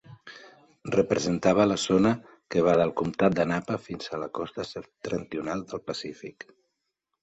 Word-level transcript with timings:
Representava 0.95 1.67
la 1.67 1.77
zona 1.83 2.15
que 2.55 2.65
va 2.69 2.75
del 2.81 2.95
comptat 3.03 3.37
de 3.43 3.49
Napa 3.55 3.81
fins 3.87 4.11
a 4.19 4.25
la 4.25 4.33
costa 4.41 4.69
septentrional 4.75 5.67
del 5.73 5.89
Pacífic. 5.93 6.53